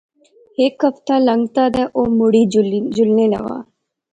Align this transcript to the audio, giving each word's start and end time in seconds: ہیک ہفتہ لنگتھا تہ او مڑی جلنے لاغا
ہیک 0.57 0.75
ہفتہ 0.87 1.15
لنگتھا 1.27 1.65
تہ 1.73 1.83
او 1.95 2.01
مڑی 2.17 2.43
جلنے 2.97 3.25
لاغا 3.31 3.57